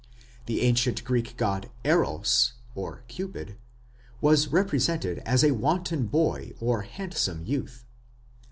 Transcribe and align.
The 0.47 0.61
ancient 0.61 1.03
Greek 1.03 1.37
god 1.37 1.69
Eros 1.83 2.53
(Cupid) 3.07 3.55
was 4.19 4.47
represented 4.47 5.19
as 5.27 5.43
a 5.43 5.51
wanton 5.53 6.07
boy 6.07 6.53
or 6.59 6.81
handsome 6.81 7.43
youth. 7.45 7.85